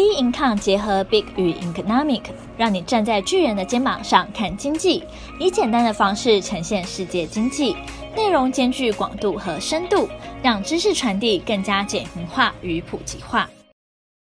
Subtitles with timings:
[0.00, 2.22] B Income 结合 Big 与 Economic，
[2.56, 5.04] 让你站在巨人的肩膀上看经济，
[5.38, 7.76] 以简单的方式呈现世界经济，
[8.16, 10.08] 内容兼具广度和深度，
[10.42, 13.50] 让知识传递更加简明化与普及化。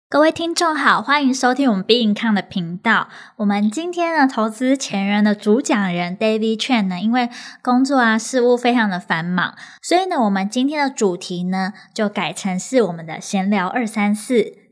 [0.10, 3.10] 各位听众好，欢迎收听我们 B Income 的频道。
[3.36, 7.30] 我们今天呢，投资前人的主讲人 David Chan 呢，因为
[7.62, 9.54] 工作啊事务非常的繁忙，
[9.84, 14.67] 所以呢，我们今天的主题呢，就改成是我们的闲聊二三四。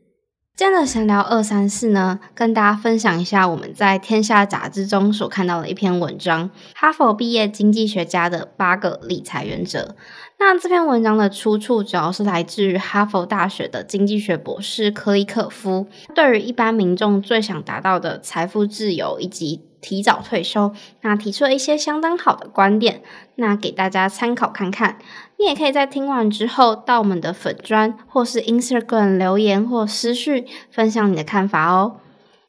[0.56, 9.94] 今天的闲聊二三四呢，跟大家分享一下我们在《天下》杂志中所看到的一篇文章，哈佛毕业经济学家的八个理财原则。
[10.38, 20.72] 那这篇文章的出处主要是来自于哈佛大学的经济学博士柯利可夫，对于一般民众最想达到的财富自由以及提早退休，
[21.02, 23.02] 那提出了一些相当好的观点，
[23.36, 24.98] 那给大家参考看看。
[25.38, 32.00] 你也可以在听完之后到我们的粉砖或是 Instagram 留言或私讯分享你的看法哦。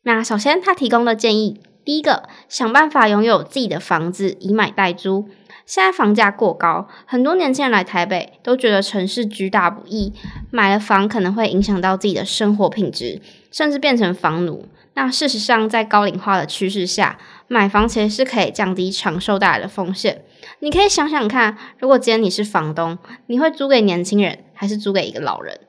[0.01, 5.29] 那首先他提供的建议，第一个，想办法拥有自己的房子，以买代租。
[5.67, 10.11] 现在房价过高，很多年轻人来台北都觉得城市居大不易，
[10.49, 14.65] 买了房可能会影响到自己的生活品质，甚至变成房奴。
[14.97, 20.25] 那事实上，在高龄化的趋势下，买房其实是可以降低长寿带来的风险。
[20.57, 25.59] 你可以想想看，如果今天你是房东，你会租给年轻人，还是租给一个老人？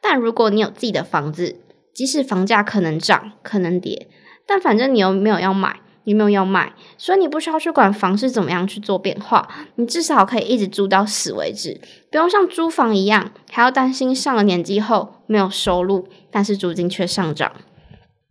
[0.00, 1.60] 但如果你有自己的房子，
[1.92, 4.08] 即使房价可能涨，可能跌，
[4.46, 11.78] 但反正你又没有要买，你没有要卖，所以你不需要去管房市怎么样去做变化，你至少可以一直租到死为止，
[12.10, 17.52] 不用像租房一样，还要担心上了年纪后没有收入，但是租金却上涨。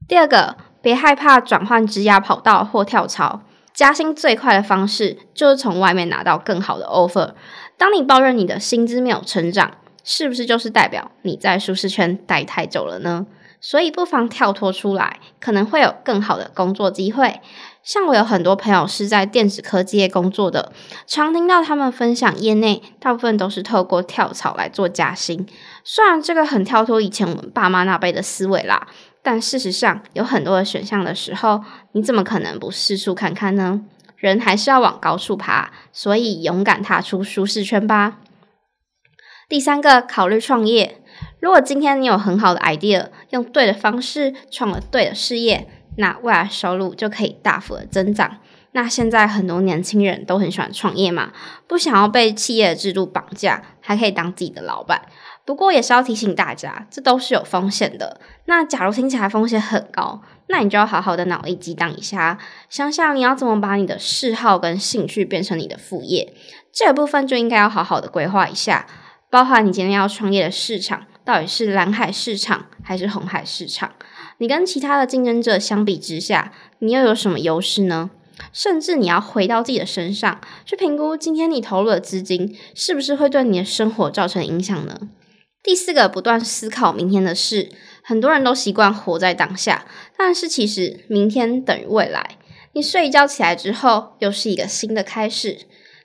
[0.09, 3.41] 第二个，别害怕转换职涯跑道或跳槽。
[3.75, 7.33] 加薪最快的方式就是从外面拿到更好的 offer。
[7.77, 13.27] 当你抱怨你的薪资没有成长，是不是就是代表你在舒适圈待太久了呢？
[13.61, 17.39] 所以不妨跳脱出来，可能会有更好的工作机会。
[17.83, 20.71] 像我有很多朋友是在电子科技业工作的，
[21.05, 25.45] 常听到他们分享，业内大部分都是透过跳槽来做加薪。
[25.83, 28.87] 虽然这个很跳脱以前我们爸妈那辈的思维啦。
[29.21, 33.81] 但事实上，有很多的选项的时候，你怎么可能不试试看看呢？
[34.17, 38.17] 人还是要往高处爬，所以勇敢踏出舒适圈吧。
[39.47, 41.01] 第三个，考虑创业。
[41.39, 48.37] 如果今天你有很好的 idea，用对的方式创了对的事业，那未来收入就可以大幅的增长。
[48.73, 51.31] 那现在很多年轻人都很喜欢创业嘛，
[51.65, 55.01] 不想要被企业的制度绑架，还可以当自己的老板。
[55.49, 58.21] 不过也是要提醒大家，这都是有风险的。
[58.45, 62.37] 那假如听起来风险很高，那你就要好好的脑力激荡一下，
[62.69, 66.31] 想想你要怎么把你的嗜好跟兴趣变成你的副业。
[66.71, 68.85] 这部分就应该要好好的规划一下，
[69.31, 73.93] 包含你今天要创业的市场到底是蓝海市场还是红海市场？
[74.37, 78.11] 你跟其他的竞争者相比之下，你又有什么优势呢？
[78.53, 84.99] 甚至你要回到自己的身上去评估，今天你投入的资金是不是会对你的生活造成影响呢？
[85.61, 87.69] 第四个，不断思考明天的事。
[88.01, 89.85] 很多人都习惯活在当下，
[90.17, 92.37] 但是其实明天等于未来。
[92.73, 95.59] 你睡一觉起来之后，又是一个新的开始。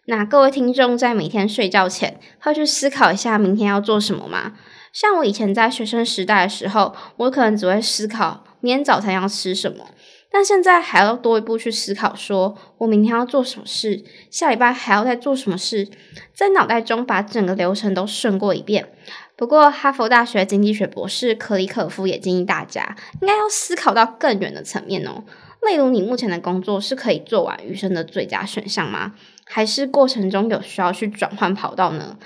[0.07, 4.55] 那各位听众在每天睡觉前，会去思考一下明天要做什么吗？
[4.93, 9.87] 像我以前在学生时代的时候，我可能只会思考明天早餐要吃什么，
[10.35, 14.03] 但现在还要多一步去思考，说我明天要做什么事，
[14.33, 15.89] 下礼拜还要再做什么事，
[16.33, 18.89] 在脑袋中把整个流程都顺过一遍。
[19.37, 25.23] 不过，哈佛大学经济学博士克里可夫也建议大家，应该要思考到更远的层面哦。
[25.65, 29.13] 例如，你目前的工作是可以做完余生的最佳选项吗？
[29.45, 32.19] 还是过程中有需要去转换跑道呢？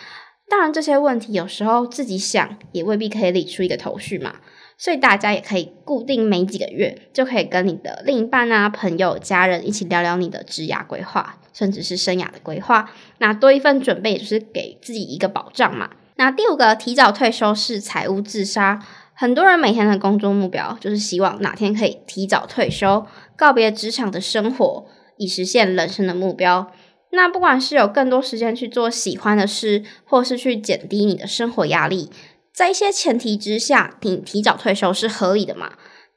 [0.49, 4.37] 当然，这些问题有时候自己想也未必可以理出一个头绪嘛。
[4.79, 12.89] 所以大家也可以固定每几个月，就可以跟你的另一半啊、朋友、家人一起聊聊你的职涯规划，甚至是生涯的规划。
[13.19, 15.91] 那多一份准备，就是给自己一个保障嘛。
[16.15, 18.81] 那第五个，提早退休是财务自杀。
[19.15, 23.05] 很多人每天的工作目标就是希望哪天可以提早退休，
[23.35, 24.87] 告别职场的生活，
[25.17, 26.71] 以实现人生的目标。
[27.11, 32.11] 那不管是有更多时间去做喜欢的事，或是去减低你的生活压力，
[32.59, 35.75] 在一些前提之下，你提早退休是合理的嘛？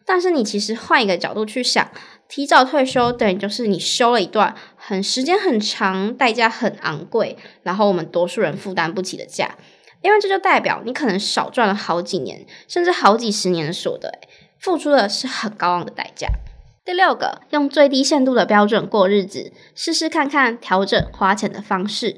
[0.07, 1.91] 但是你其实换一个角度去想，
[2.27, 9.55] 提早退休等于就是你休了一段很时间很长、代价很昂贵，然后我们多数人负担不起的假。
[10.01, 14.11] 因为这就代表你可能少赚了好几年，甚至好几十年的所得，
[14.57, 16.27] 付出的是很高昂的代价。
[16.83, 22.17] 第六个，用最低限度的标准过日子，试试看看调整花钱的方式。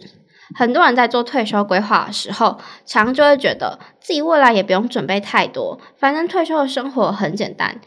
[0.55, 7.79] 很多人在做退休规划的时候，常就会觉得自己未来也不用准备太多，反正退休的生活很简单。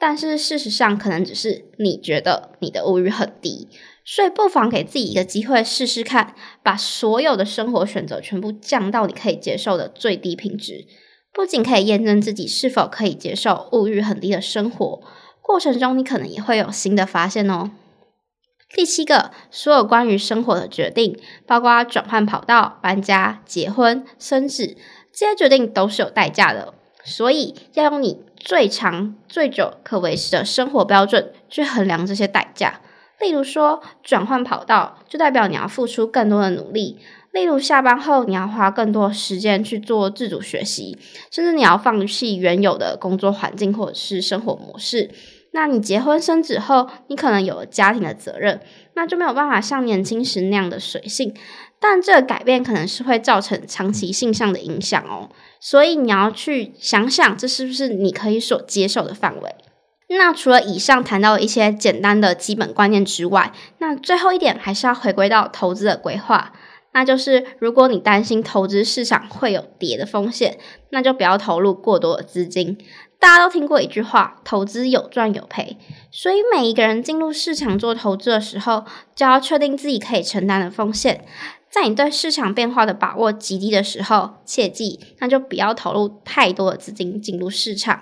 [0.00, 3.68] 但是事实上，可能只是你觉得你的物欲很低，
[4.04, 10.86] 所以不妨给自己一个机会试试看，把所有的生活选择全部降到你可以接受的最低品质。
[11.32, 15.00] 不仅可以验证自己是否可以接受物欲很低的生活，
[15.42, 17.72] 过程中你可能也会有新的发现哦。
[18.74, 24.76] 第七个，所有关于生活的决定，包括转换跑道、搬家、结婚、生子，
[25.12, 26.74] 这些决定都是有代价的。
[27.02, 32.80] 所以要用你最长、最久可维持的生活标准去衡量这些代价。
[33.18, 36.98] 例如说，转换跑道就代表你要付出更多的努力；
[37.32, 40.96] 例如下班后你要花更多时间去做自主学习，
[41.32, 45.10] 甚至你要放弃原有的工作环境或者是生活模式。
[45.58, 48.60] 那你结婚生子后，你可能有了家庭的责任，
[48.94, 51.34] 那就没有办法像年轻时那样的随性。
[51.80, 55.28] 但这个改变可能是会造成长期性上的影响哦，
[55.58, 59.56] 所以你要去想想，这是不是你可以所接受的范围？
[60.10, 66.52] 那除了以上谈到的一些简单的基本观念之外，那最后一点还是要回归到投资的规划，
[66.98, 70.58] 那就是如果你担心投资市场会有跌的风险，
[70.90, 72.76] 那就不要投入过多的资金。
[73.20, 75.76] 大家都听过一句话，投资有赚有赔，
[76.10, 78.84] 所以每一个人进入市场做投资的时候，
[79.14, 81.24] 就要确定自己可以承担的风险。
[81.70, 88.00] 在你对市场变化的把握极低的时候，切记，那就不要投入太多的资金进入市场。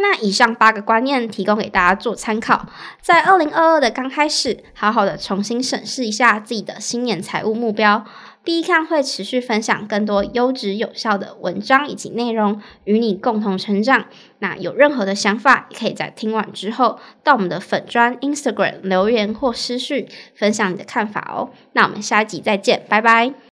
[0.00, 2.66] 那以上八个观念提供给大家做参考，
[3.02, 8.04] 在二零二二的刚开始，好好的重新审视一下自己的新年财务目标。
[8.44, 14.06] 第一看会持续分享更多优质有效的文章以及内容，与你共同成长。
[14.38, 21.50] 那有任何的想法，也可以在听完之后到我们的粉专 Instagram 留言或私讯分享你的看法哦。
[21.72, 23.38] 那我们下一集再见，拜拜。